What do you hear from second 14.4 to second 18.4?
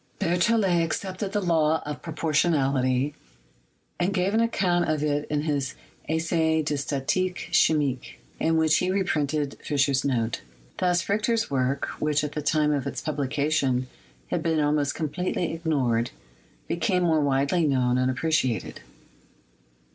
been almost com pletely ignored, became more widely known and appre